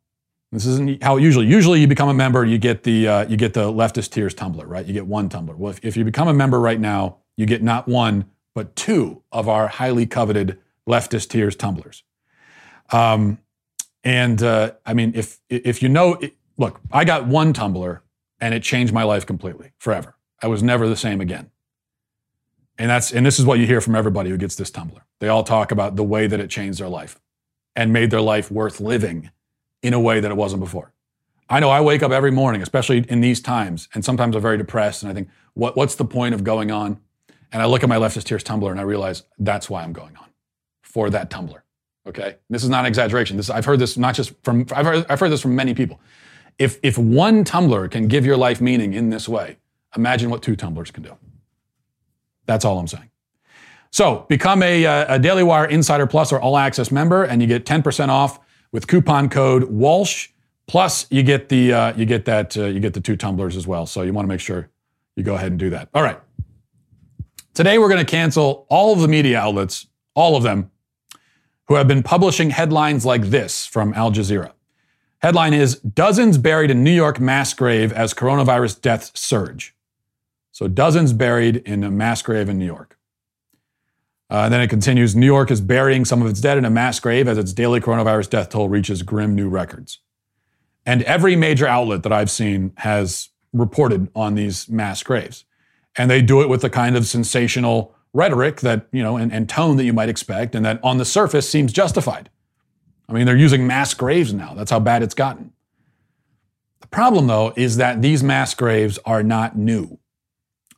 [0.51, 1.47] this isn't how usually.
[1.47, 4.67] Usually, you become a member, you get the uh, you get the leftist tears tumbler,
[4.67, 4.85] right?
[4.85, 5.55] You get one tumbler.
[5.55, 9.23] Well, if, if you become a member right now, you get not one but two
[9.31, 10.59] of our highly coveted
[10.89, 12.03] leftist tears tumblers.
[12.91, 13.39] Um,
[14.03, 16.21] and uh, I mean, if if you know,
[16.57, 18.03] look, I got one tumbler,
[18.41, 20.17] and it changed my life completely, forever.
[20.43, 21.51] I was never the same again.
[22.79, 25.03] And that's and this is what you hear from everybody who gets this tumbler.
[25.19, 27.21] They all talk about the way that it changed their life
[27.77, 29.31] and made their life worth living
[29.83, 30.93] in a way that it wasn't before.
[31.49, 34.57] I know I wake up every morning, especially in these times, and sometimes I'm very
[34.57, 37.01] depressed and I think, what, what's the point of going on?
[37.53, 40.17] And I look at my leftist tears tumbler and I realize that's why I'm going
[40.17, 40.29] on
[40.81, 41.65] for that tumbler.
[42.07, 43.37] Okay, this is not an exaggeration.
[43.37, 46.01] This I've heard this not just from I've heard, I've heard this from many people.
[46.59, 49.59] If if one tumbler can give your life meaning in this way,
[49.97, 51.17] imagine what two tumblers can do.
[52.47, 53.11] That's all I'm saying.
[53.91, 57.65] So become a, a Daily Wire Insider Plus or All Access member, and you get
[57.65, 58.39] 10% off
[58.73, 60.29] with coupon code Walsh.
[60.67, 63.67] Plus, you get the uh, you get that uh, you get the two tumblers as
[63.67, 63.87] well.
[63.87, 64.69] So you want to make sure
[65.17, 65.89] you go ahead and do that.
[65.93, 66.21] All right.
[67.55, 70.71] Today we're going to cancel all of the media outlets, all of them,
[71.67, 74.53] who have been publishing headlines like this from Al Jazeera.
[75.19, 79.75] Headline is Dozens buried in New York mass grave as coronavirus deaths surge.
[80.61, 82.99] So, dozens buried in a mass grave in New York.
[84.29, 86.71] Uh, and then it continues New York is burying some of its dead in a
[86.71, 90.01] mass grave as its daily coronavirus death toll reaches grim new records.
[90.85, 95.47] And every major outlet that I've seen has reported on these mass graves.
[95.97, 99.49] And they do it with the kind of sensational rhetoric that, you know, and, and
[99.49, 102.29] tone that you might expect, and that on the surface seems justified.
[103.09, 104.53] I mean, they're using mass graves now.
[104.53, 105.53] That's how bad it's gotten.
[106.83, 109.97] The problem, though, is that these mass graves are not new.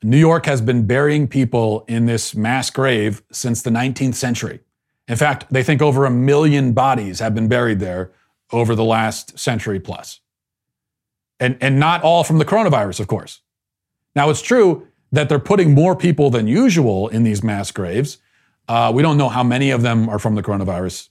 [0.03, 4.61] New York has been burying people in this mass grave since the 19th century.
[5.09, 8.11] In fact, they think over a million bodies have been buried there
[8.53, 10.21] over the last century plus.
[11.39, 13.41] And, and not all from the coronavirus, of course.
[14.15, 18.19] Now, it's true that they're putting more people than usual in these mass graves.
[18.69, 21.09] Uh, we don't know how many of them are from the coronavirus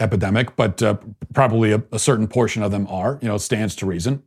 [0.00, 0.96] epidemic, but uh,
[1.32, 3.18] probably a, a certain portion of them are.
[3.22, 4.22] You know, it stands to reason.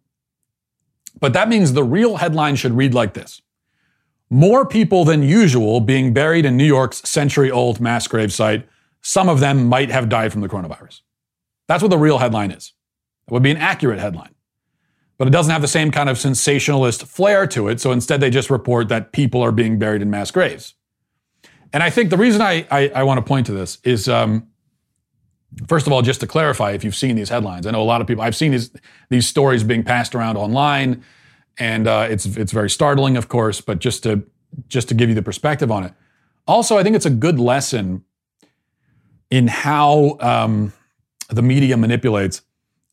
[1.19, 3.41] But that means the real headline should read like this
[4.29, 8.67] more people than usual being buried in New York's century old mass grave site.
[9.01, 11.01] Some of them might have died from the coronavirus.
[11.67, 12.73] That's what the real headline is.
[13.27, 14.35] It would be an accurate headline.
[15.17, 17.81] But it doesn't have the same kind of sensationalist flair to it.
[17.81, 20.75] So instead, they just report that people are being buried in mass graves.
[21.73, 24.47] And I think the reason I, I, I want to point to this is um,
[25.67, 28.01] first of all, just to clarify, if you've seen these headlines, I know a lot
[28.01, 28.71] of people, I've seen these,
[29.09, 31.03] these stories being passed around online
[31.59, 33.61] and uh, it's it's very startling, of course.
[33.61, 34.23] But just to
[34.67, 35.93] just to give you the perspective on it.
[36.47, 38.05] Also, I think it's a good lesson
[39.29, 40.71] in how um,
[41.29, 42.41] the media manipulates,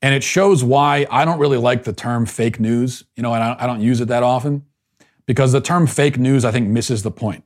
[0.03, 3.05] and it shows why I don't really like the term fake news.
[3.16, 4.64] You know, and I, I don't use it that often
[5.27, 7.44] because the term fake news I think misses the point.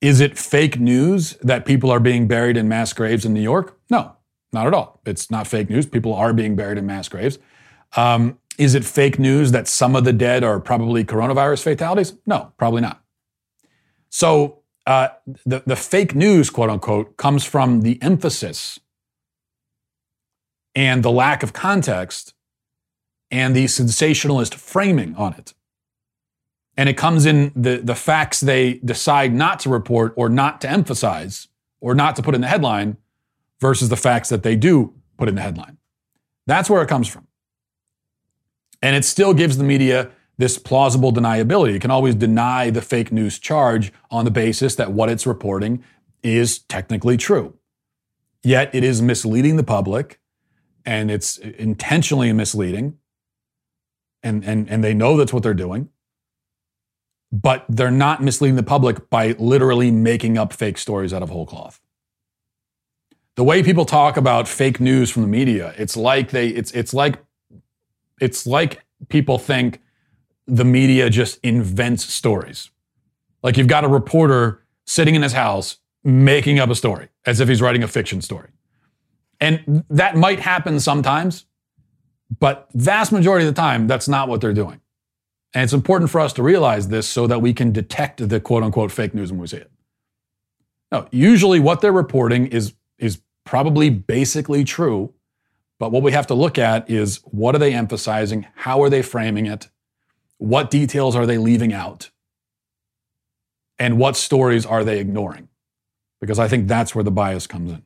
[0.00, 3.78] Is it fake news that people are being buried in mass graves in New York?
[3.90, 4.14] No,
[4.52, 5.00] not at all.
[5.06, 5.86] It's not fake news.
[5.86, 7.38] People are being buried in mass graves.
[7.96, 12.14] Um, is it fake news that some of the dead are probably coronavirus fatalities?
[12.26, 13.02] No, probably not.
[14.08, 15.08] So uh,
[15.44, 18.78] the, the fake news, quote unquote, comes from the emphasis
[20.74, 22.34] and the lack of context
[23.30, 25.54] and the sensationalist framing on it.
[26.76, 30.70] And it comes in the, the facts they decide not to report or not to
[30.70, 31.48] emphasize
[31.80, 32.98] or not to put in the headline
[33.60, 35.78] versus the facts that they do put in the headline.
[36.46, 37.26] That's where it comes from.
[38.82, 41.74] And it still gives the media this plausible deniability.
[41.74, 45.82] It can always deny the fake news charge on the basis that what it's reporting
[46.22, 47.54] is technically true.
[48.42, 50.20] Yet it is misleading the public
[50.84, 52.98] and it's intentionally misleading.
[54.22, 55.88] And, and, and they know that's what they're doing.
[57.32, 61.46] But they're not misleading the public by literally making up fake stories out of whole
[61.46, 61.80] cloth.
[63.34, 66.94] The way people talk about fake news from the media, it's like they it's it's
[66.94, 67.18] like
[68.20, 69.80] it's like people think
[70.46, 72.70] the media just invents stories.
[73.42, 77.48] Like you've got a reporter sitting in his house making up a story as if
[77.48, 78.48] he's writing a fiction story.
[79.40, 81.46] And that might happen sometimes,
[82.38, 84.80] but vast majority of the time, that's not what they're doing.
[85.52, 88.62] And it's important for us to realize this so that we can detect the quote
[88.62, 89.70] unquote fake news when we see it.
[90.92, 95.12] No, usually what they're reporting is, is probably basically true,
[95.78, 98.46] but what we have to look at is what are they emphasizing?
[98.54, 99.68] How are they framing it?
[100.38, 102.10] What details are they leaving out?
[103.78, 105.48] And what stories are they ignoring?
[106.20, 107.82] Because I think that's where the bias comes in.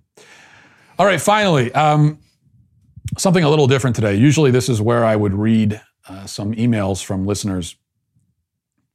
[0.99, 2.19] All right, finally, um,
[3.19, 4.15] something a little different today.
[4.15, 7.77] Usually, this is where I would read uh, some emails from listeners.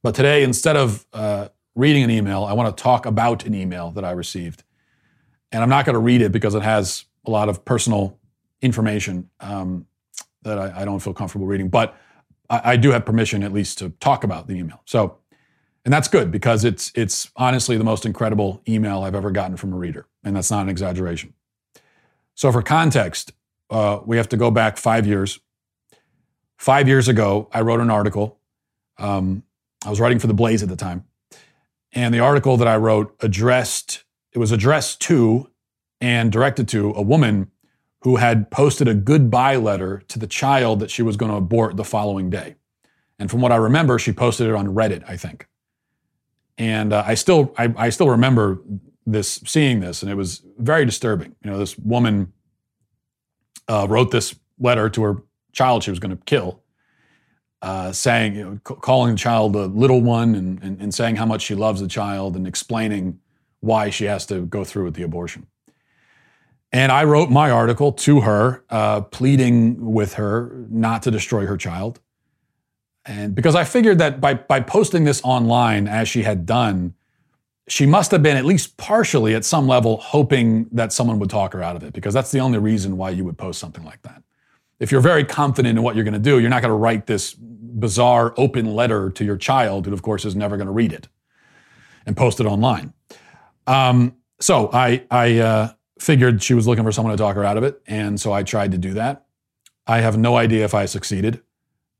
[0.02, 3.90] But today, instead of uh, reading an email, I want to talk about an email
[3.90, 4.62] that I received.
[5.52, 8.18] And I'm not going to read it because it has a lot of personal
[8.62, 9.86] information um,
[10.42, 11.68] that I, I, don't feel comfortable reading.
[11.68, 11.96] But
[12.48, 14.80] I, I do have permission, at least, to talk about the email.
[14.84, 15.18] So,
[15.84, 19.72] and that's good because it's it's honestly the most incredible email I've ever gotten from
[19.72, 21.34] a reader, and that's not an exaggeration.
[22.34, 23.32] So, for context,
[23.70, 25.38] uh, we have to go back five years.
[26.58, 28.38] Five years ago, I wrote an article.
[28.98, 29.42] Um,
[29.84, 31.04] I was writing for the Blaze at the time,
[31.92, 34.04] and the article that I wrote addressed
[34.36, 35.50] it was addressed to
[35.98, 37.50] and directed to a woman
[38.06, 41.76] who had posted a goodbye letter to the child that she was going to abort
[41.76, 42.54] the following day.
[43.18, 45.48] And from what I remember, she posted it on Reddit, I think.
[46.56, 48.62] And uh, I still I, I still remember
[49.06, 51.34] this seeing this, and it was very disturbing.
[51.42, 52.32] You know, this woman
[53.66, 56.62] uh, wrote this letter to her child she was going to kill,
[57.60, 61.16] uh, saying, you know, c- calling the child a little one, and, and, and saying
[61.16, 63.18] how much she loves the child, and explaining
[63.58, 65.48] why she has to go through with the abortion.
[66.72, 71.56] And I wrote my article to her, uh, pleading with her not to destroy her
[71.56, 72.00] child.
[73.04, 76.94] And because I figured that by, by posting this online as she had done,
[77.68, 81.52] she must have been at least partially at some level hoping that someone would talk
[81.52, 84.02] her out of it because that's the only reason why you would post something like
[84.02, 84.22] that.
[84.78, 87.06] If you're very confident in what you're going to do, you're not going to write
[87.06, 90.92] this bizarre open letter to your child, who of course is never going to read
[90.92, 91.08] it,
[92.04, 92.92] and post it online.
[93.66, 97.56] Um, so I, I uh, figured she was looking for someone to talk her out
[97.56, 99.26] of it, and so I tried to do that.
[99.86, 101.42] I have no idea if I succeeded.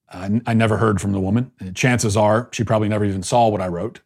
[0.08, 1.50] I, never heard from the woman.
[1.74, 4.00] Chances are she probably never even saw what I wrote.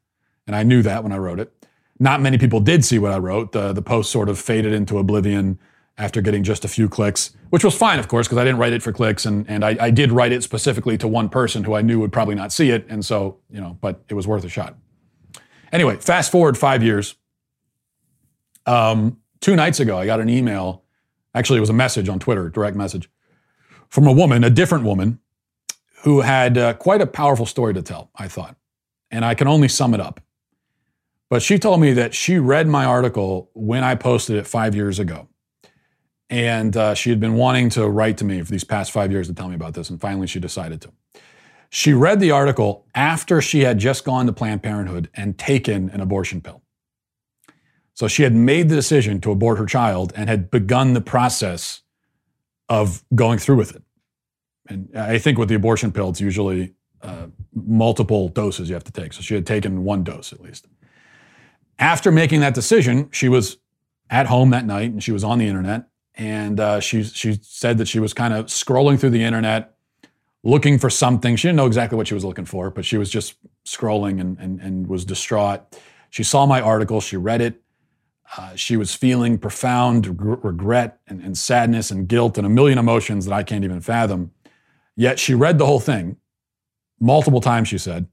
[0.47, 1.53] And I knew that when I wrote it.
[1.99, 3.53] Not many people did see what I wrote.
[3.53, 5.59] The, the post sort of faded into oblivion
[5.99, 8.73] after getting just a few clicks, which was fine, of course, because I didn't write
[8.73, 9.27] it for clicks.
[9.27, 12.13] And, and I, I did write it specifically to one person who I knew would
[12.13, 12.87] probably not see it.
[12.89, 14.77] And so, you know, but it was worth a shot.
[15.73, 17.17] Anyway, fast forward five years.
[18.65, 20.85] Um, two nights ago, I got an email.
[21.35, 23.11] Actually, it was a message on Twitter, direct message,
[23.89, 25.19] from a woman, a different woman,
[26.03, 28.57] who had uh, quite a powerful story to tell, I thought.
[29.11, 30.21] And I can only sum it up.
[31.29, 34.99] But she told me that she read my article when I posted it five years
[34.99, 35.29] ago.
[36.29, 39.29] And uh, she had been wanting to write to me for these past five years
[39.29, 39.91] to tell me about this.
[39.91, 40.93] And finally, she decided to.
[41.71, 46.01] She read the article after she had just gone to Planned Parenthood and taken an
[46.01, 46.63] abortion pill.
[48.01, 51.83] So she had made the decision to abort her child and had begun the process
[52.67, 53.83] of going through with it.
[54.71, 56.73] And I think with the abortion pill, it's usually
[57.03, 59.13] uh, multiple doses you have to take.
[59.13, 60.67] So she had taken one dose at least.
[61.79, 63.59] After making that decision, she was
[64.09, 65.85] at home that night and she was on the internet.
[66.15, 69.75] And uh, she, she said that she was kind of scrolling through the internet,
[70.43, 71.37] looking for something.
[71.37, 73.35] She didn't know exactly what she was looking for, but she was just
[73.67, 75.79] scrolling and, and, and was distraught.
[76.09, 77.61] She saw my article, she read it.
[78.37, 83.25] Uh, she was feeling profound regret and, and sadness and guilt and a million emotions
[83.27, 84.31] that I can't even fathom.
[84.97, 86.17] Yet she read the whole thing
[87.01, 88.07] multiple times, she said,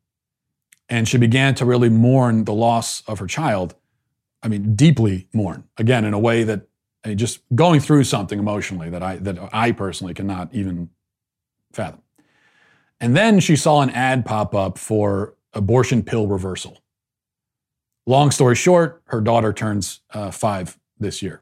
[0.90, 3.76] and she began to really mourn the loss of her child.
[4.42, 6.68] I mean, deeply mourn, again, in a way that
[7.04, 10.90] I mean, just going through something emotionally that I, that I personally cannot even
[11.74, 12.02] fathom.
[13.00, 16.82] And then she saw an ad pop up for abortion pill reversal.
[18.08, 21.42] Long story short, her daughter turns uh, five this year.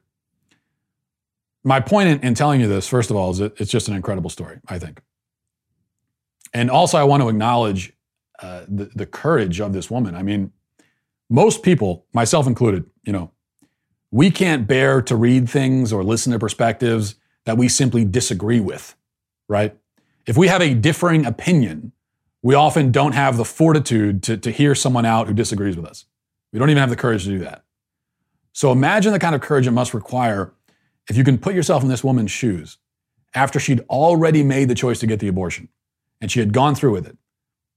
[1.64, 3.96] My point in, in, telling you this, first of all, is that it's just an
[3.96, 5.02] incredible story, I think.
[6.54, 7.94] And also, I want to acknowledge
[8.40, 10.16] uh, the, the courage of this woman.
[10.16, 10.52] I mean,
[11.30, 13.32] most people, myself included, you know,
[14.10, 18.96] we can't bear to read things or listen to perspectives that we simply disagree with,
[19.48, 19.78] right?
[20.26, 21.92] If we have a differing opinion,
[22.42, 26.06] we often don't have the fortitude to, to hear someone out who disagrees with us.
[26.56, 27.66] We don't even have the courage to do that.
[28.54, 30.54] So imagine the kind of courage it must require
[31.10, 32.78] if you can put yourself in this woman's shoes
[33.34, 35.68] after she'd already made the choice to get the abortion
[36.22, 37.18] and she had gone through with it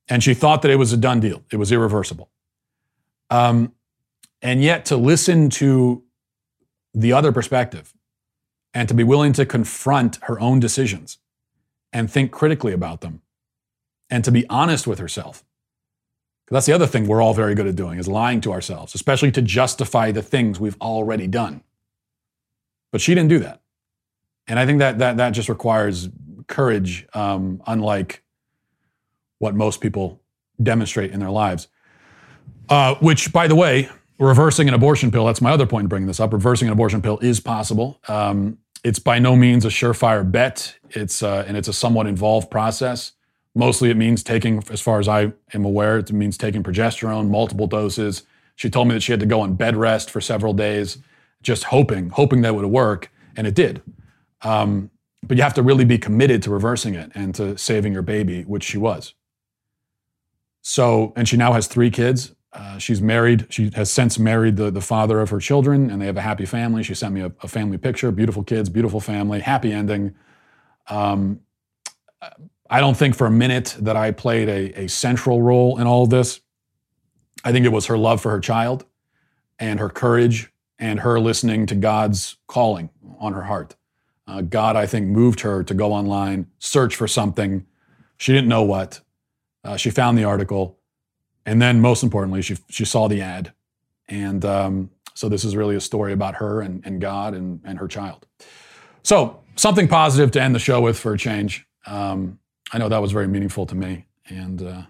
[0.08, 2.30] and she thought that it was a done deal, it was irreversible.
[3.30, 3.72] Um,
[4.42, 6.04] and yet to listen to
[6.94, 7.92] the other perspective
[8.74, 11.18] and to be willing to confront her own decisions
[11.92, 13.22] and think critically about them
[14.08, 15.44] and to be honest with herself.
[16.50, 19.30] That's the other thing we're all very good at doing is lying to ourselves, especially
[19.32, 21.62] to justify the things we've already done.
[22.90, 23.60] But she didn't do that.
[24.46, 26.08] And I think that that, that just requires
[26.46, 28.22] courage, um, unlike
[29.38, 30.20] what most people
[30.62, 31.68] demonstrate in their lives.
[32.68, 33.88] Uh, which, by the way,
[34.18, 36.32] reversing an abortion pill, that's my other point in bringing this up.
[36.32, 38.00] Reversing an abortion pill is possible.
[38.08, 40.76] Um, it's by no means a surefire bet.
[40.90, 43.12] It's uh, and it's a somewhat involved process.
[43.54, 47.66] Mostly, it means taking, as far as I am aware, it means taking progesterone, multiple
[47.66, 48.22] doses.
[48.56, 50.98] She told me that she had to go on bed rest for several days,
[51.42, 53.82] just hoping, hoping that would work, and it did.
[54.42, 54.90] Um,
[55.22, 58.42] but you have to really be committed to reversing it and to saving your baby,
[58.42, 59.14] which she was.
[60.62, 62.34] So, and she now has three kids.
[62.52, 63.46] Uh, she's married.
[63.50, 66.46] She has since married the, the father of her children, and they have a happy
[66.46, 66.82] family.
[66.82, 68.10] She sent me a, a family picture.
[68.10, 70.14] Beautiful kids, beautiful family, happy ending.
[70.88, 71.40] Um,
[72.70, 76.04] I don't think for a minute that I played a, a central role in all
[76.04, 76.40] of this.
[77.44, 78.84] I think it was her love for her child
[79.58, 83.76] and her courage and her listening to God's calling on her heart.
[84.26, 87.64] Uh, God, I think, moved her to go online, search for something.
[88.18, 89.00] She didn't know what.
[89.64, 90.78] Uh, she found the article
[91.48, 93.54] and then, most importantly, she, she saw the ad.
[94.06, 97.78] And um, so this is really a story about her and, and God and, and
[97.78, 98.26] her child.
[99.02, 101.66] So, something positive to end the show with for a change.
[101.86, 102.38] Um,
[102.72, 104.06] I know that was very meaningful to me.
[104.28, 104.82] And, uh,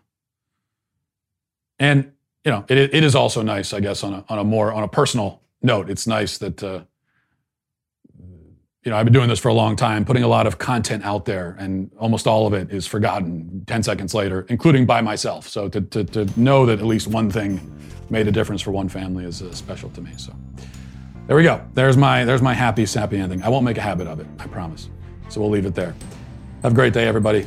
[1.79, 2.13] and
[2.45, 4.83] you know, it, it is also nice, I guess, on a, on a more, on
[4.83, 6.81] a personal note, it's nice that, uh,
[8.85, 11.05] you know, I've been doing this for a long time, putting a lot of content
[11.05, 15.49] out there, and almost all of it is forgotten 10 seconds later, including by myself.
[15.49, 17.61] So to, to, to know that at least one thing
[18.09, 20.13] made a difference for one family is uh, special to me.
[20.17, 20.35] So
[21.27, 21.63] there we go.
[21.75, 23.43] There's my, there's my happy, sappy ending.
[23.43, 24.89] I won't make a habit of it, I promise.
[25.29, 25.95] So we'll leave it there.
[26.63, 27.47] Have a great day, everybody.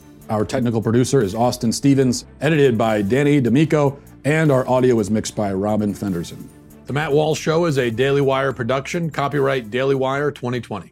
[0.31, 5.35] Our technical producer is Austin Stevens, edited by Danny D'Amico and our audio is mixed
[5.35, 6.49] by Robin Fenderson.
[6.85, 10.89] The Matt Walsh Show is a Daily Wire production, copyright Daily Wire 2020.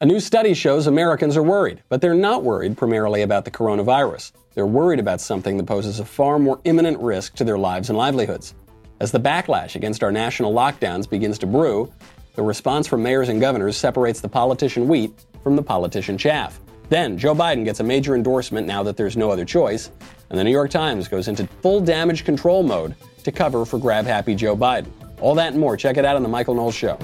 [0.00, 4.32] A new study shows Americans are worried, but they're not worried primarily about the coronavirus.
[4.54, 7.98] They're worried about something that poses a far more imminent risk to their lives and
[7.98, 8.54] livelihoods.
[8.98, 11.92] As the backlash against our national lockdowns begins to brew,
[12.34, 16.58] the response from mayors and governors separates the politician wheat from the politician chaff.
[16.88, 19.90] Then, Joe Biden gets a major endorsement now that there's no other choice,
[20.30, 24.06] and the New York Times goes into full damage control mode to cover for grab
[24.06, 24.90] happy Joe Biden.
[25.20, 25.76] All that and more.
[25.76, 26.96] Check it out on The Michael Knowles Show.